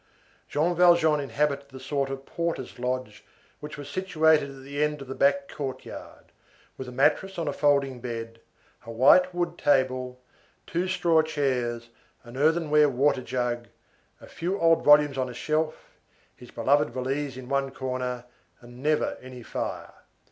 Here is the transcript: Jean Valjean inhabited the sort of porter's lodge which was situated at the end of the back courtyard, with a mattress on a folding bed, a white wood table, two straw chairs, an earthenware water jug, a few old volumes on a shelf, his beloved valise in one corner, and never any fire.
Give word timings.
Jean 0.49 0.73
Valjean 0.75 1.19
inhabited 1.19 1.69
the 1.69 1.79
sort 1.79 2.09
of 2.09 2.25
porter's 2.25 2.79
lodge 2.79 3.23
which 3.59 3.77
was 3.77 3.87
situated 3.87 4.49
at 4.49 4.63
the 4.63 4.83
end 4.83 4.99
of 4.99 5.07
the 5.07 5.13
back 5.13 5.47
courtyard, 5.47 6.31
with 6.75 6.87
a 6.87 6.91
mattress 6.91 7.37
on 7.37 7.47
a 7.47 7.53
folding 7.53 7.99
bed, 7.99 8.41
a 8.83 8.89
white 8.91 9.31
wood 9.31 9.59
table, 9.59 10.19
two 10.65 10.87
straw 10.87 11.21
chairs, 11.21 11.89
an 12.23 12.35
earthenware 12.35 12.89
water 12.89 13.21
jug, 13.21 13.67
a 14.19 14.25
few 14.25 14.57
old 14.59 14.83
volumes 14.83 15.19
on 15.19 15.29
a 15.29 15.35
shelf, 15.35 15.91
his 16.35 16.49
beloved 16.49 16.89
valise 16.89 17.37
in 17.37 17.47
one 17.47 17.69
corner, 17.69 18.25
and 18.59 18.81
never 18.81 19.19
any 19.21 19.43
fire. 19.43 19.93